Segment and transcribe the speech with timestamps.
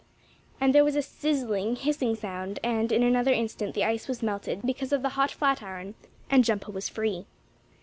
[0.59, 4.63] And there was a sizzling, hissing sound, and in another instant the ice was melted
[4.63, 5.93] because of the hot flatiron,
[6.27, 7.27] and Jumpo was free.